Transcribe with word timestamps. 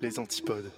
les 0.00 0.18
antipodes. 0.18 0.70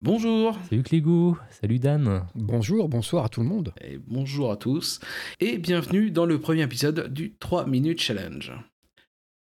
Bonjour 0.00 0.56
Salut 0.70 0.82
Clégo, 0.84 1.36
salut 1.50 1.78
Dan. 1.80 2.24
Bonjour, 2.34 2.88
bonsoir 2.88 3.24
à 3.24 3.28
tout 3.28 3.40
le 3.40 3.48
monde. 3.48 3.72
et 3.80 3.98
bonjour 3.98 4.52
à 4.52 4.56
tous 4.56 5.00
et 5.40 5.58
bienvenue 5.58 6.10
dans 6.12 6.24
le 6.24 6.40
premier 6.40 6.62
épisode 6.62 7.12
du 7.12 7.34
3 7.34 7.66
minutes 7.66 8.00
challenge. 8.00 8.52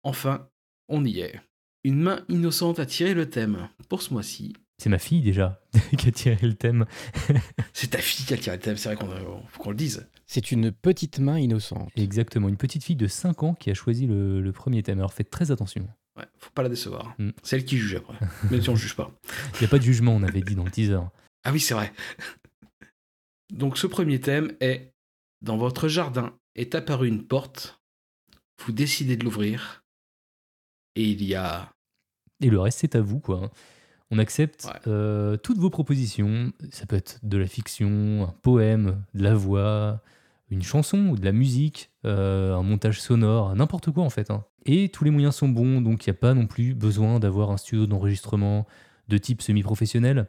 Enfin, 0.03 0.49
on 0.89 1.05
y 1.05 1.21
est. 1.21 1.41
Une 1.85 2.01
main 2.01 2.25
innocente 2.29 2.79
a 2.81 2.87
tiré 2.87 3.15
le 3.15 3.31
thème 3.31 3.69
pour 3.89 4.03
ce 4.03 4.13
mois-ci. 4.13 4.53
C'est 4.79 4.91
ma 4.91 4.99
fille 4.99 5.23
déjà 5.23 5.61
qui 5.99 6.09
a 6.09 6.13
tiré 6.13 6.39
le 6.47 6.55
thème. 6.55 6.85
C'est 7.73 7.91
ta 7.91 7.99
fille 7.99 8.27
qui 8.27 8.35
a 8.35 8.37
tiré 8.37 8.57
le 8.57 8.63
thème, 8.63 8.77
c'est 8.77 8.93
vrai 8.93 8.97
qu'on 8.97 9.43
faut 9.49 9.63
qu'on 9.63 9.71
le 9.71 9.77
dise. 9.77 10.07
C'est 10.27 10.51
une 10.53 10.71
petite 10.73 11.19
main 11.19 11.39
innocente. 11.39 11.89
Exactement, 11.97 12.49
une 12.49 12.57
petite 12.57 12.85
fille 12.85 12.97
de 12.97 13.07
5 13.07 13.43
ans 13.43 13.55
qui 13.55 13.71
a 13.71 13.75
choisi 13.75 14.07
le, 14.07 14.41
le 14.41 14.53
premier 14.53 14.83
thème. 14.83 14.99
Alors 14.99 15.13
faites 15.15 15.31
très 15.31 15.51
attention. 15.51 15.89
Ouais, 16.17 16.25
faut 16.39 16.51
pas 16.51 16.63
la 16.63 16.69
décevoir. 16.69 17.15
Mm. 17.19 17.31
C'est 17.43 17.57
elle 17.57 17.65
qui 17.65 17.79
juge 17.79 17.95
après, 17.95 18.19
même 18.51 18.61
si 18.61 18.69
on 18.69 18.77
juge 18.77 18.95
pas. 18.97 19.11
Il 19.55 19.61
n'y 19.61 19.67
a 19.67 19.69
pas 19.69 19.79
de 19.79 19.83
jugement, 19.85 20.13
on 20.15 20.23
avait 20.23 20.43
dit 20.43 20.55
dans 20.55 20.65
le 20.65 20.71
teaser. 20.71 20.99
Ah 21.45 21.53
oui, 21.53 21.61
c'est 21.61 21.75
vrai. 21.75 21.93
Donc 23.53 23.79
ce 23.79 23.87
premier 23.87 24.21
thème 24.21 24.53
est 24.61 24.93
dans 25.43 25.57
votre 25.57 25.89
jardin 25.89 26.35
est 26.55 26.75
apparue 26.75 27.09
une 27.09 27.25
porte. 27.27 27.81
Vous 28.65 28.73
décidez 28.73 29.17
de 29.17 29.25
l'ouvrir 29.25 29.83
et 30.95 31.05
il 31.05 31.25
y 31.25 31.35
a 31.35 31.73
Et 32.41 32.51
le 32.51 32.61
reste, 32.61 32.81
c'est 32.81 32.95
à 32.97 33.01
vous, 33.01 33.19
quoi. 33.21 33.51
On 34.11 34.19
accepte 34.19 34.67
Ouais. 34.67 34.81
euh, 34.89 35.37
toutes 35.39 35.59
vos 35.59 35.71
propositions. 35.71 36.53
Ça 36.71 36.85
peut 36.87 36.97
être 36.97 37.19
de 37.23 37.39
la 37.39 37.47
fiction, 37.47 38.25
un 38.29 38.35
poème, 38.43 39.03
de 39.15 39.23
la 39.25 39.35
voix, 39.35 40.03
une 40.51 40.63
chanson 40.63 41.07
ou 41.09 41.17
de 41.17 41.25
la 41.25 41.33
musique, 41.33 41.91
euh, 42.05 42.55
un 42.55 42.63
montage 42.63 43.01
sonore, 43.01 43.55
n'importe 43.57 43.91
quoi 43.91 44.05
en 44.05 44.11
fait. 44.11 44.31
hein. 44.31 44.45
Et 44.65 44.89
tous 44.89 45.05
les 45.05 45.11
moyens 45.11 45.37
sont 45.37 45.49
bons, 45.49 45.81
donc 45.81 46.07
il 46.07 46.11
n'y 46.11 46.17
a 46.17 46.21
pas 46.21 46.35
non 46.35 46.47
plus 46.47 46.75
besoin 46.75 47.19
d'avoir 47.19 47.51
un 47.51 47.57
studio 47.57 47.87
d'enregistrement 47.87 48.67
de 49.09 49.19
type 49.19 49.43
semi-professionnel. 49.43 50.29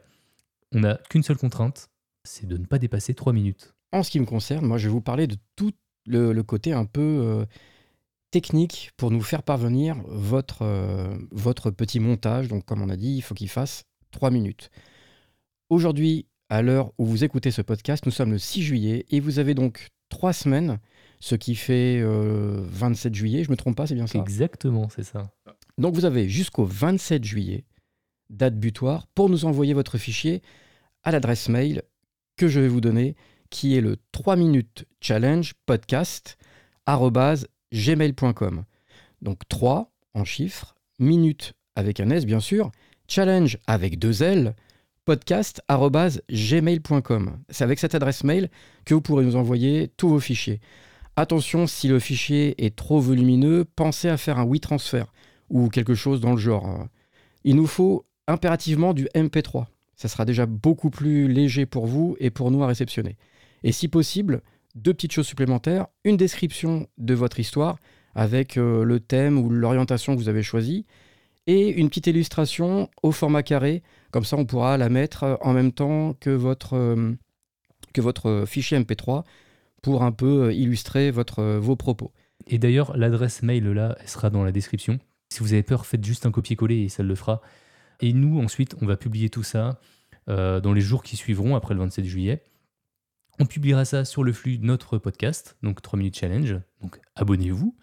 On 0.72 0.80
n'a 0.80 0.98
qu'une 1.08 1.22
seule 1.22 1.36
contrainte, 1.36 1.88
c'est 2.24 2.46
de 2.46 2.56
ne 2.56 2.66
pas 2.66 2.78
dépasser 2.78 3.14
3 3.14 3.32
minutes. 3.32 3.74
En 3.92 4.02
ce 4.02 4.10
qui 4.10 4.18
me 4.18 4.26
concerne, 4.26 4.66
moi 4.66 4.78
je 4.78 4.88
vais 4.88 4.92
vous 4.92 5.00
parler 5.00 5.26
de 5.26 5.36
tout 5.54 5.72
le, 6.06 6.42
côté 6.42 6.72
un 6.72 6.84
peu 6.84 7.00
euh, 7.00 7.46
technique 8.30 8.90
pour 8.96 9.10
nous 9.10 9.22
faire 9.22 9.44
parvenir 9.44 9.96
votre, 10.06 10.62
euh, 10.62 11.16
votre 11.30 11.70
petit 11.70 12.00
montage. 12.00 12.48
Donc 12.48 12.64
comme 12.64 12.82
on 12.82 12.88
a 12.88 12.96
dit, 12.96 13.14
il 13.14 13.22
faut 13.22 13.34
qu'il 13.34 13.48
fasse 13.48 13.84
3 14.10 14.30
minutes. 14.30 14.70
Aujourd'hui, 15.70 16.26
à 16.48 16.62
l'heure 16.62 16.92
où 16.98 17.06
vous 17.06 17.24
écoutez 17.24 17.50
ce 17.50 17.62
podcast, 17.62 18.04
nous 18.06 18.12
sommes 18.12 18.32
le 18.32 18.38
6 18.38 18.62
juillet 18.62 19.06
et 19.10 19.20
vous 19.20 19.38
avez 19.38 19.54
donc 19.54 19.88
3 20.08 20.32
semaines, 20.32 20.80
ce 21.24 21.36
qui 21.36 21.54
fait 21.54 22.02
euh, 22.02 22.66
27 22.68 23.14
juillet, 23.14 23.44
je 23.44 23.50
me 23.50 23.56
trompe 23.56 23.78
pas, 23.78 23.86
c'est 23.86 23.94
bien 23.94 24.06
ça? 24.06 24.18
Exactement, 24.18 24.90
c'est 24.90 25.04
ça. 25.04 25.32
Donc 25.78 25.94
vous 25.94 26.04
avez 26.04 26.28
jusqu'au 26.28 26.66
27 26.66 27.24
juillet, 27.24 27.64
date 28.28 28.58
butoir, 28.58 29.06
pour 29.06 29.30
nous 29.30 29.46
envoyer 29.46 29.72
votre 29.72 29.96
fichier 29.96 30.42
à 31.02 31.12
l'adresse 31.12 31.48
mail 31.48 31.82
que 32.36 32.46
je 32.46 32.60
vais 32.60 32.68
vous 32.68 32.82
donner, 32.82 33.16
qui 33.48 33.74
est 33.74 33.80
le 33.80 33.96
3 34.12 34.36
minutes 34.36 34.84
challenge 35.00 35.54
podcast 35.64 36.36
gmail.com. 37.72 38.64
Donc 39.22 39.48
3 39.48 39.90
en 40.12 40.24
chiffres, 40.26 40.74
minutes 40.98 41.54
avec 41.74 42.00
un 42.00 42.10
S 42.10 42.26
bien 42.26 42.40
sûr, 42.40 42.70
challenge 43.08 43.56
avec 43.66 43.98
deux 43.98 44.22
L, 44.22 44.54
podcast 45.06 45.62
gmail.com. 45.70 47.38
C'est 47.48 47.64
avec 47.64 47.78
cette 47.78 47.94
adresse 47.94 48.24
mail 48.24 48.50
que 48.84 48.92
vous 48.92 49.00
pourrez 49.00 49.24
nous 49.24 49.36
envoyer 49.36 49.88
tous 49.96 50.10
vos 50.10 50.20
fichiers. 50.20 50.60
Attention, 51.16 51.66
si 51.68 51.86
le 51.86 52.00
fichier 52.00 52.64
est 52.64 52.74
trop 52.74 53.00
volumineux, 53.00 53.64
pensez 53.64 54.08
à 54.08 54.16
faire 54.16 54.38
un 54.38 54.46
WeTransfer 54.46 55.04
ou 55.48 55.68
quelque 55.68 55.94
chose 55.94 56.20
dans 56.20 56.32
le 56.32 56.38
genre. 56.38 56.88
Il 57.44 57.54
nous 57.54 57.68
faut 57.68 58.04
impérativement 58.26 58.94
du 58.94 59.06
MP3. 59.14 59.66
Ça 59.94 60.08
sera 60.08 60.24
déjà 60.24 60.46
beaucoup 60.46 60.90
plus 60.90 61.28
léger 61.28 61.66
pour 61.66 61.86
vous 61.86 62.16
et 62.18 62.30
pour 62.30 62.50
nous 62.50 62.64
à 62.64 62.66
réceptionner. 62.66 63.16
Et 63.62 63.70
si 63.70 63.86
possible, 63.86 64.42
deux 64.74 64.92
petites 64.92 65.12
choses 65.12 65.26
supplémentaires, 65.26 65.86
une 66.02 66.16
description 66.16 66.88
de 66.98 67.14
votre 67.14 67.38
histoire 67.38 67.78
avec 68.14 68.56
euh, 68.56 68.84
le 68.84 68.98
thème 68.98 69.38
ou 69.38 69.50
l'orientation 69.50 70.14
que 70.14 70.20
vous 70.20 70.28
avez 70.28 70.42
choisi 70.42 70.84
et 71.46 71.68
une 71.68 71.88
petite 71.88 72.06
illustration 72.06 72.88
au 73.02 73.12
format 73.12 73.42
carré, 73.42 73.82
comme 74.10 74.24
ça 74.24 74.36
on 74.36 74.46
pourra 74.46 74.78
la 74.78 74.88
mettre 74.88 75.24
euh, 75.24 75.36
en 75.42 75.52
même 75.52 75.72
temps 75.72 76.14
que 76.14 76.30
votre, 76.30 76.74
euh, 76.74 77.12
que 77.92 78.00
votre 78.00 78.44
fichier 78.46 78.78
MP3 78.78 79.24
pour 79.84 80.02
un 80.02 80.12
peu 80.12 80.46
euh, 80.46 80.52
illustrer 80.54 81.10
votre, 81.10 81.40
euh, 81.40 81.60
vos 81.60 81.76
propos. 81.76 82.10
Et 82.46 82.56
d'ailleurs, 82.56 82.96
l'adresse 82.96 83.42
mail 83.42 83.68
là, 83.68 83.94
elle 84.00 84.08
sera 84.08 84.30
dans 84.30 84.42
la 84.42 84.50
description. 84.50 84.98
Si 85.28 85.40
vous 85.40 85.52
avez 85.52 85.62
peur, 85.62 85.84
faites 85.84 86.02
juste 86.02 86.24
un 86.24 86.30
copier-coller 86.30 86.84
et 86.84 86.88
ça 86.88 87.02
le 87.02 87.14
fera. 87.14 87.42
Et 88.00 88.14
nous, 88.14 88.40
ensuite, 88.40 88.74
on 88.80 88.86
va 88.86 88.96
publier 88.96 89.28
tout 89.28 89.42
ça 89.42 89.78
euh, 90.30 90.58
dans 90.60 90.72
les 90.72 90.80
jours 90.80 91.02
qui 91.02 91.16
suivront 91.16 91.54
après 91.54 91.74
le 91.74 91.80
27 91.80 92.06
juillet. 92.06 92.42
On 93.38 93.44
publiera 93.44 93.84
ça 93.84 94.06
sur 94.06 94.24
le 94.24 94.32
flux 94.32 94.56
de 94.56 94.64
notre 94.64 94.96
podcast, 94.96 95.58
donc 95.62 95.82
3 95.82 95.98
minutes 95.98 96.16
challenge. 96.16 96.58
Donc 96.80 96.98
abonnez-vous. 97.14 97.76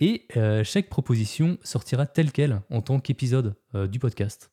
Et 0.00 0.28
chaque 0.62 0.88
proposition 0.88 1.58
sortira 1.62 2.06
telle 2.06 2.30
qu'elle 2.30 2.60
en 2.70 2.82
tant 2.82 3.00
qu'épisode 3.00 3.56
du 3.88 3.98
podcast. 3.98 4.52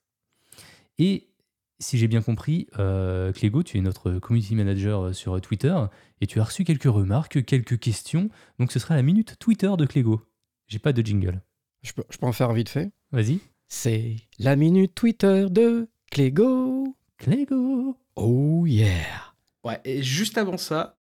Si 1.84 1.98
j'ai 1.98 2.08
bien 2.08 2.22
compris, 2.22 2.68
euh, 2.80 3.32
Clégo, 3.34 3.62
tu 3.62 3.78
es 3.78 3.82
notre 3.82 4.14
community 4.14 4.56
manager 4.56 5.02
euh, 5.02 5.14
sur 5.14 5.40
Twitter 5.42 5.76
et 6.22 6.28
tu 6.28 6.40
as 6.40 6.46
reçu 6.46 6.64
quelques 6.64 6.84
remarques, 6.84 7.44
quelques 7.46 7.78
questions. 7.78 8.30
Donc 8.58 8.72
ce 8.72 8.80
sera 8.80 8.96
la 8.96 9.04
minute 9.04 9.36
Twitter 9.38 9.72
de 9.78 9.86
Clégo. 9.86 10.22
J'ai 10.68 10.80
pas 10.80 10.94
de 10.94 11.02
jingle. 11.02 11.42
Je 11.84 11.92
peux, 11.94 12.04
je 12.10 12.18
peux 12.18 12.26
en 12.26 12.32
faire 12.32 12.54
vite 12.54 12.70
fait 12.70 12.92
Vas-y. 13.12 13.40
C'est 13.68 14.16
la 14.40 14.56
minute 14.56 14.96
Twitter 14.96 15.48
de 15.50 15.90
Clégo. 16.10 16.96
Clégo. 17.18 17.98
Oh 18.16 18.66
yeah 18.66 19.34
Ouais, 19.64 19.80
et 19.84 20.04
juste 20.04 20.38
avant 20.38 20.58
ça, 20.58 20.98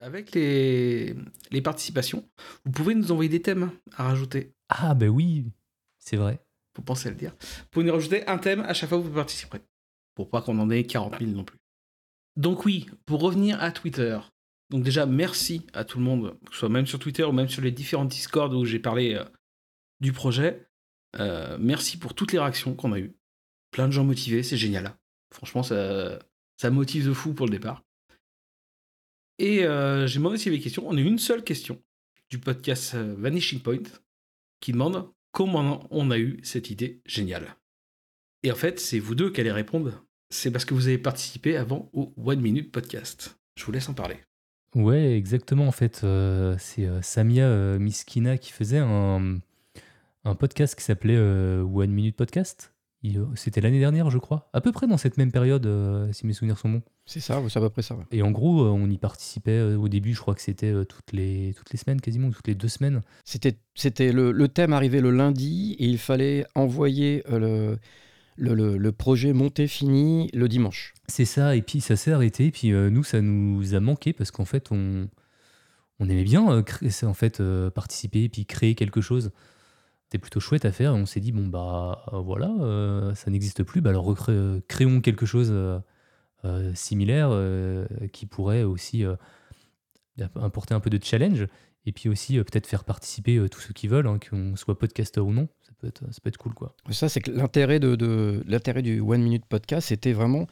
avec 0.00 0.34
les, 0.34 1.14
les 1.50 1.62
participations, 1.62 2.28
vous 2.64 2.72
pouvez 2.72 2.94
nous 2.94 3.12
envoyer 3.12 3.28
des 3.28 3.42
thèmes 3.42 3.70
à 3.96 4.04
rajouter. 4.04 4.52
Ah 4.68 4.94
bah 4.94 5.06
oui, 5.06 5.46
c'est 5.98 6.16
vrai. 6.16 6.40
Faut 6.74 6.82
penser 6.82 7.08
à 7.08 7.10
le 7.10 7.16
dire. 7.16 7.34
Vous 7.40 7.66
pouvez 7.70 7.86
nous 7.86 7.92
rajouter 7.92 8.26
un 8.26 8.38
thème 8.38 8.60
à 8.60 8.72
chaque 8.72 8.88
fois 8.88 8.98
que 8.98 9.04
vous 9.04 9.12
participerez. 9.12 9.60
Pour 10.14 10.30
pas 10.30 10.42
qu'on 10.42 10.58
en 10.58 10.70
ait 10.70 10.84
40 10.84 11.18
000 11.18 11.30
non 11.32 11.44
plus. 11.44 11.58
Donc 12.36 12.64
oui, 12.64 12.86
pour 13.06 13.20
revenir 13.20 13.62
à 13.62 13.72
Twitter. 13.72 14.18
Donc 14.70 14.84
déjà, 14.84 15.04
merci 15.04 15.66
à 15.74 15.84
tout 15.84 15.98
le 15.98 16.04
monde, 16.04 16.38
que 16.46 16.54
ce 16.54 16.60
soit 16.60 16.68
même 16.70 16.86
sur 16.86 16.98
Twitter 16.98 17.24
ou 17.24 17.32
même 17.32 17.48
sur 17.48 17.60
les 17.60 17.70
différents 17.70 18.06
Discord 18.06 18.52
où 18.54 18.64
j'ai 18.64 18.78
parlé 18.78 19.14
euh, 19.14 19.24
du 20.00 20.12
projet. 20.12 20.66
Euh, 21.18 21.58
merci 21.60 21.98
pour 21.98 22.14
toutes 22.14 22.32
les 22.32 22.38
réactions 22.38 22.74
qu'on 22.74 22.92
a 22.92 22.98
eues. 22.98 23.12
Plein 23.70 23.86
de 23.86 23.92
gens 23.92 24.04
motivés, 24.04 24.42
c'est 24.42 24.56
génial. 24.56 24.94
Franchement, 25.30 25.62
ça, 25.62 26.18
motive 26.70 27.06
de 27.06 27.12
fou 27.12 27.34
pour 27.34 27.46
le 27.46 27.52
départ. 27.52 27.82
Et 29.38 29.64
euh, 29.64 30.06
j'ai 30.06 30.18
demandé 30.18 30.38
s'il 30.38 30.46
y 30.46 30.48
avait 30.50 30.58
des 30.58 30.62
questions. 30.62 30.88
On 30.88 30.96
a 30.96 31.00
eu 31.00 31.04
une 31.04 31.18
seule 31.18 31.44
question 31.44 31.82
du 32.30 32.38
podcast 32.38 32.94
Vanishing 32.94 33.60
Point 33.60 33.82
qui 34.60 34.72
demande 34.72 35.10
comment 35.32 35.86
on 35.90 36.10
a 36.10 36.18
eu 36.18 36.40
cette 36.44 36.70
idée 36.70 37.02
géniale. 37.04 37.56
Et 38.42 38.50
en 38.52 38.56
fait, 38.56 38.80
c'est 38.80 38.98
vous 38.98 39.14
deux 39.14 39.30
qui 39.30 39.40
allez 39.40 39.52
répondre. 39.52 40.04
C'est 40.30 40.50
parce 40.50 40.64
que 40.64 40.74
vous 40.74 40.88
avez 40.88 40.98
participé 40.98 41.56
avant 41.56 41.90
au 41.92 42.12
One 42.16 42.40
Minute 42.40 42.72
Podcast. 42.72 43.36
Je 43.58 43.64
vous 43.64 43.72
laisse 43.72 43.88
en 43.88 43.94
parler. 43.94 44.16
Ouais, 44.74 45.12
exactement. 45.16 45.66
En 45.68 45.72
fait, 45.72 46.00
euh, 46.04 46.56
c'est 46.58 46.86
euh, 46.86 47.02
Samia 47.02 47.44
euh, 47.46 47.78
Miskina 47.78 48.38
qui 48.38 48.50
faisait 48.52 48.78
un, 48.78 49.38
un 50.24 50.34
podcast 50.34 50.74
qui 50.74 50.82
s'appelait 50.82 51.16
euh, 51.16 51.62
One 51.62 51.90
Minute 51.90 52.16
Podcast. 52.16 52.72
Il- 53.04 53.26
C'était 53.34 53.60
l'année 53.60 53.80
dernière, 53.80 54.10
je 54.10 54.18
crois. 54.18 54.48
À 54.54 54.60
peu 54.60 54.72
près 54.72 54.86
dans 54.86 54.96
cette 54.96 55.18
même 55.18 55.30
période, 55.32 55.66
euh, 55.66 56.10
si 56.12 56.26
mes 56.26 56.32
souvenirs 56.32 56.56
sont 56.58 56.70
bons. 56.70 56.82
C'est 57.04 57.20
ça, 57.20 57.42
c'est 57.48 57.58
à 57.58 57.60
peu 57.62 57.68
près 57.68 57.82
ça. 57.82 57.94
ouais. 57.96 58.04
Et 58.12 58.22
en 58.22 58.30
gros, 58.30 58.62
euh, 58.64 58.68
on 58.70 58.88
y 58.88 58.96
participait 58.96 59.50
euh, 59.58 59.76
au 59.76 59.88
début, 59.88 60.14
je 60.14 60.20
crois 60.20 60.34
que 60.34 60.40
c'était 60.40 60.72
euh, 60.72 60.84
toutes, 60.84 61.12
les, 61.12 61.52
toutes 61.56 61.70
les 61.72 61.76
semaines, 61.78 62.00
quasiment, 62.00 62.28
ou 62.28 62.32
toutes 62.32 62.46
les 62.48 62.54
deux 62.54 62.68
semaines. 62.68 63.02
C'était, 63.24 63.58
c'était 63.74 64.12
le, 64.12 64.32
le 64.32 64.48
thème 64.48 64.72
arrivait 64.72 65.00
le 65.00 65.10
lundi 65.10 65.76
et 65.78 65.86
il 65.86 65.98
fallait 65.98 66.46
envoyer 66.54 67.24
euh, 67.28 67.38
le, 67.40 67.78
le, 68.36 68.90
projet 68.90 69.32
monté 69.32 69.66
fini 69.66 70.30
le 70.32 70.48
dimanche. 70.48 70.94
C'est 71.08 71.24
ça, 71.24 71.56
et 71.56 71.62
puis 71.62 71.80
ça 71.80 71.96
s'est 71.96 72.12
arrêté, 72.12 72.46
et 72.46 72.50
puis 72.50 72.72
euh, 72.72 72.90
nous, 72.90 73.04
ça 73.04 73.20
nous 73.20 73.74
a 73.74 73.80
manqué 73.80 74.12
parce 74.12 74.30
qu'en 74.30 74.44
fait, 74.44 74.70
on, 74.70 75.08
aimait 76.00 76.24
bien 76.24 76.50
euh, 76.50 76.62
en 77.04 77.14
fait, 77.14 77.40
euh, 77.40 77.70
participer 77.70 78.24
et 78.24 78.28
puis 78.28 78.46
créer 78.46 78.74
quelque 78.74 79.00
chose. 79.00 79.30
C'était 80.04 80.18
plutôt 80.18 80.40
chouette 80.40 80.64
à 80.64 80.72
faire, 80.72 80.92
et 80.92 80.98
on 80.98 81.06
s'est 81.06 81.20
dit, 81.20 81.32
bon, 81.32 81.46
bah 81.46 82.04
voilà, 82.12 83.14
ça 83.14 83.30
n'existe 83.30 83.62
plus, 83.62 83.80
bah 83.80 83.90
alors 83.90 84.14
créons 84.68 85.00
quelque 85.00 85.24
chose 85.24 85.54
similaire 86.74 87.30
qui 88.12 88.26
pourrait 88.26 88.62
aussi 88.62 89.04
apporter 90.34 90.74
un 90.74 90.80
peu 90.80 90.90
de 90.90 91.02
challenge, 91.02 91.46
et 91.86 91.92
puis 91.92 92.08
aussi 92.08 92.38
euh, 92.38 92.44
peut-être 92.44 92.66
faire 92.66 92.84
participer 92.84 93.36
euh, 93.36 93.48
tous 93.48 93.60
ceux 93.60 93.72
qui 93.72 93.88
veulent, 93.88 94.06
hein, 94.06 94.18
qu'on 94.18 94.56
soit 94.56 94.78
podcasteur 94.78 95.26
ou 95.26 95.32
non, 95.32 95.48
ça 95.62 95.72
peut 95.78 95.88
être, 95.88 96.00
ça 96.12 96.20
peut 96.22 96.28
être 96.28 96.38
cool, 96.38 96.54
quoi. 96.54 96.74
Ça, 96.90 97.08
c'est 97.08 97.20
que 97.20 97.30
l'intérêt 97.30 97.80
de, 97.80 98.42
l'intérêt 98.46 98.82
du 98.82 99.00
One 99.00 99.22
Minute 99.22 99.46
Podcast, 99.46 99.88
c'était 99.88 100.12
vraiment, 100.12 100.46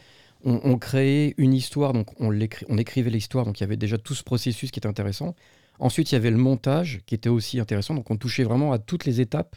on, 0.45 0.61
on 0.65 0.79
créait 0.79 1.35
une 1.39 1.55
histoire, 1.55 1.93
donc 1.93 2.09
on, 2.21 2.37
on 2.69 2.79
écrivait 2.79 3.11
l'histoire, 3.11 3.45
donc 3.45 3.61
il 3.61 3.63
y 3.63 3.65
avait 3.65 3.77
déjà 3.77 3.99
tout 3.99 4.15
ce 4.15 4.25
processus 4.25 4.71
qui 4.71 4.79
était 4.79 4.89
intéressant. 4.89 5.35
Ensuite, 5.79 6.13
il 6.13 6.15
y 6.15 6.19
avait 6.19 6.31
le 6.31 6.37
montage 6.37 7.01
qui 7.07 7.15
était 7.15 7.31
aussi 7.31 7.61
intéressant, 7.61 7.95
donc 7.95 8.11
on 8.11 8.17
touchait 8.17 8.45
vraiment 8.45 8.73
à 8.73 8.79
toutes 8.79 9.05
les 9.05 9.21
étapes 9.21 9.57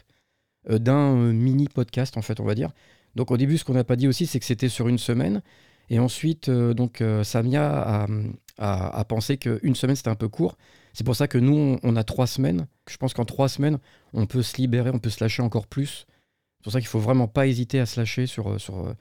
euh, 0.70 0.78
d'un 0.78 1.32
mini 1.32 1.68
podcast, 1.68 2.16
en 2.16 2.22
fait, 2.22 2.40
on 2.40 2.44
va 2.44 2.54
dire. 2.54 2.70
Donc 3.14 3.30
au 3.30 3.36
début, 3.36 3.58
ce 3.58 3.64
qu'on 3.64 3.74
n'a 3.74 3.84
pas 3.84 3.96
dit 3.96 4.08
aussi, 4.08 4.26
c'est 4.26 4.40
que 4.40 4.46
c'était 4.46 4.68
sur 4.68 4.88
une 4.88 4.98
semaine. 4.98 5.42
Et 5.90 5.98
ensuite, 5.98 6.48
donc 6.50 7.02
Samia 7.24 8.04
a, 8.04 8.06
a 8.58 9.04
pensé 9.04 9.36
qu'une 9.38 9.74
semaine, 9.74 9.96
c'était 9.96 10.10
un 10.10 10.14
peu 10.14 10.28
court. 10.28 10.56
C'est 10.92 11.04
pour 11.04 11.16
ça 11.16 11.26
que 11.26 11.38
nous, 11.38 11.56
on, 11.56 11.80
on 11.82 11.96
a 11.96 12.04
trois 12.04 12.26
semaines. 12.26 12.66
Je 12.88 12.96
pense 12.96 13.14
qu'en 13.14 13.24
trois 13.24 13.48
semaines, 13.48 13.78
on 14.12 14.26
peut 14.26 14.42
se 14.42 14.56
libérer, 14.58 14.90
on 14.90 14.98
peut 15.00 15.10
se 15.10 15.22
lâcher 15.22 15.42
encore 15.42 15.66
plus. 15.66 16.06
C'est 16.58 16.64
pour 16.64 16.72
ça 16.72 16.80
qu'il 16.80 16.88
faut 16.88 17.00
vraiment 17.00 17.26
pas 17.28 17.46
hésiter 17.46 17.80
à 17.80 17.86
se 17.86 17.98
lâcher 18.00 18.26
sur, 18.26 18.52
euh, 18.52 18.58
sur, 18.58 18.78
euh, 18.86 18.94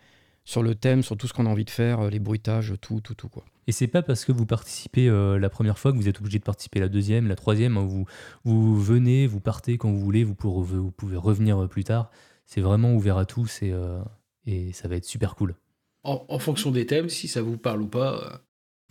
sur 0.43 0.63
le 0.63 0.75
thème, 0.75 1.03
sur 1.03 1.15
tout 1.17 1.27
ce 1.27 1.33
qu'on 1.33 1.45
a 1.45 1.49
envie 1.49 1.65
de 1.65 1.69
faire, 1.69 2.01
euh, 2.01 2.09
les 2.09 2.19
bruitages, 2.19 2.73
tout, 2.81 2.99
tout, 2.99 3.13
tout. 3.13 3.29
Quoi. 3.29 3.45
Et 3.67 3.71
c'est 3.71 3.87
pas 3.87 4.01
parce 4.01 4.25
que 4.25 4.31
vous 4.31 4.45
participez 4.45 5.07
euh, 5.07 5.37
la 5.39 5.49
première 5.49 5.77
fois 5.77 5.91
que 5.91 5.97
vous 5.97 6.09
êtes 6.09 6.19
obligé 6.19 6.39
de 6.39 6.43
participer 6.43 6.79
la 6.79 6.89
deuxième, 6.89 7.27
la 7.27 7.35
troisième. 7.35 7.77
hein. 7.77 7.85
Vous, 7.85 8.05
vous 8.43 8.81
venez, 8.81 9.27
vous 9.27 9.39
partez 9.39 9.77
quand 9.77 9.91
vous 9.91 9.99
voulez, 9.99 10.23
vous, 10.23 10.35
pour- 10.35 10.61
vous 10.61 10.91
pouvez 10.91 11.15
revenir 11.15 11.69
plus 11.69 11.83
tard. 11.83 12.09
C'est 12.45 12.59
vraiment 12.61 12.93
ouvert 12.93 13.17
à 13.17 13.25
tous 13.25 13.61
et, 13.61 13.71
euh, 13.71 14.01
et 14.45 14.73
ça 14.73 14.87
va 14.89 14.95
être 14.95 15.05
super 15.05 15.35
cool. 15.35 15.55
En, 16.03 16.25
en 16.27 16.39
fonction 16.39 16.71
des 16.71 16.85
thèmes, 16.85 17.07
si 17.07 17.27
ça 17.29 17.41
vous 17.41 17.57
parle 17.57 17.83
ou 17.83 17.87
pas, 17.87 18.41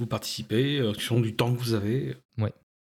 vous 0.03 0.09
participez, 0.09 0.79
euh, 0.79 0.91
en 0.91 0.93
fonction 0.95 1.21
du 1.21 1.35
temps 1.37 1.53
que 1.55 1.59
vous 1.61 1.75
avez. 1.75 2.17
Ouais. 2.39 2.53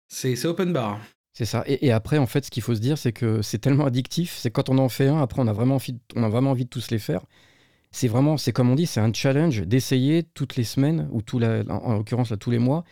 C'est 0.08 0.36
c'est 0.36 0.48
open 0.48 0.72
bar. 0.72 1.00
C'est 1.32 1.44
ça. 1.46 1.64
Et, 1.66 1.86
et 1.86 1.92
après, 1.92 2.18
en 2.18 2.26
fait, 2.26 2.44
ce 2.44 2.50
qu'il 2.50 2.62
faut 2.62 2.74
se 2.74 2.80
dire, 2.80 2.96
c'est 2.96 3.12
que 3.12 3.42
c'est 3.42 3.58
tellement 3.58 3.86
addictif. 3.86 4.36
C'est 4.38 4.50
quand 4.50 4.68
on 4.68 4.78
en 4.78 4.88
fait 4.88 5.08
un, 5.08 5.20
après, 5.20 5.42
on 5.42 5.48
a 5.48 5.52
vraiment 5.52 5.74
envie 5.76 5.94
de, 5.94 5.98
on 6.14 6.22
a 6.22 6.28
vraiment 6.28 6.50
envie 6.52 6.64
de 6.64 6.70
tous 6.70 6.90
les 6.90 6.98
faire. 7.00 7.22
C'est 7.90 8.08
vraiment, 8.08 8.36
c'est 8.36 8.52
comme 8.52 8.70
on 8.70 8.74
dit, 8.76 8.86
c'est 8.86 9.00
un 9.00 9.12
challenge 9.12 9.62
d'essayer 9.62 10.22
toutes 10.22 10.56
les 10.56 10.64
semaines, 10.64 11.08
ou 11.12 11.22
tout 11.22 11.38
la- 11.38 11.62
en, 11.68 11.76
en 11.78 11.94
l'occurrence 11.94 12.30
là, 12.30 12.36
tous 12.36 12.50
les 12.50 12.58
mois, 12.58 12.84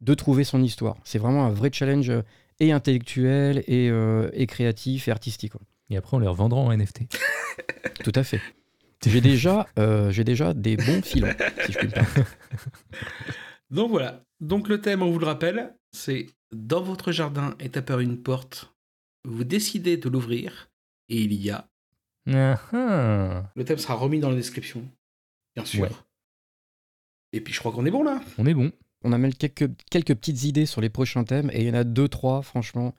de 0.00 0.14
trouver 0.14 0.44
son 0.44 0.62
histoire. 0.62 0.96
C'est 1.04 1.18
vraiment 1.18 1.44
un 1.44 1.50
vrai 1.50 1.70
challenge 1.72 2.08
euh, 2.10 2.22
et 2.60 2.72
intellectuel, 2.72 3.62
et, 3.66 3.88
euh, 3.90 4.30
et 4.32 4.46
créatif, 4.46 5.08
et 5.08 5.10
artistique. 5.10 5.52
quoi. 5.52 5.60
Et 5.90 5.96
après, 5.96 6.16
on 6.16 6.20
les 6.20 6.28
revendra 6.28 6.60
en 6.60 6.72
NFT. 6.72 7.02
Tout 8.04 8.12
à 8.14 8.24
fait. 8.24 8.40
J'ai 9.04 9.20
déjà, 9.20 9.66
euh, 9.78 10.10
j'ai 10.12 10.22
déjà 10.24 10.54
des 10.54 10.76
bons 10.76 11.02
filons, 11.02 11.32
si 11.66 11.72
je 11.72 11.78
puis 11.78 11.88
me 11.88 11.92
permettre. 11.92 12.36
Donc 13.72 13.90
voilà. 13.90 14.22
Donc 14.40 14.68
le 14.68 14.80
thème, 14.80 15.02
on 15.02 15.10
vous 15.10 15.18
le 15.18 15.26
rappelle, 15.26 15.74
c'est 15.92 16.26
dans 16.52 16.82
votre 16.82 17.10
jardin 17.10 17.56
est 17.58 17.76
apparue 17.76 18.04
une 18.04 18.22
porte. 18.22 18.72
Vous 19.24 19.44
décidez 19.44 19.96
de 19.96 20.08
l'ouvrir 20.08 20.70
et 21.08 21.22
il 21.22 21.32
y 21.32 21.50
a. 21.50 21.68
Ah, 22.30 22.60
ah. 22.72 23.50
Le 23.56 23.64
thème 23.64 23.78
sera 23.78 23.94
remis 23.94 24.20
dans 24.20 24.30
la 24.30 24.36
description, 24.36 24.86
bien 25.56 25.64
sûr. 25.64 25.82
Ouais. 25.82 25.90
Et 27.32 27.40
puis 27.40 27.54
je 27.54 27.60
crois 27.60 27.72
qu'on 27.72 27.86
est 27.86 27.90
bon 27.90 28.02
là. 28.02 28.20
On 28.38 28.46
est 28.46 28.54
bon. 28.54 28.70
On 29.04 29.12
a 29.12 29.18
même 29.18 29.34
quelques, 29.34 29.70
quelques 29.90 30.14
petites 30.14 30.44
idées 30.44 30.66
sur 30.66 30.80
les 30.80 30.90
prochains 30.90 31.24
thèmes, 31.24 31.50
et 31.52 31.62
il 31.62 31.66
y 31.66 31.70
en 31.70 31.74
a 31.74 31.82
deux, 31.82 32.08
trois, 32.08 32.42
franchement. 32.42 32.94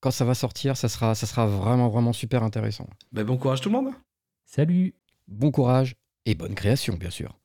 Quand 0.00 0.12
ça 0.12 0.24
va 0.24 0.34
sortir, 0.34 0.76
ça 0.76 0.88
sera, 0.88 1.14
ça 1.14 1.26
sera 1.26 1.46
vraiment, 1.46 1.88
vraiment 1.88 2.12
super 2.12 2.42
intéressant. 2.42 2.88
Ben, 3.10 3.24
bon 3.24 3.36
courage 3.36 3.60
tout 3.60 3.68
le 3.68 3.80
monde. 3.80 3.94
Salut 4.44 4.94
Bon 5.28 5.50
courage 5.50 5.96
et 6.26 6.34
bonne 6.34 6.54
création, 6.54 6.94
bien 6.94 7.10
sûr. 7.10 7.38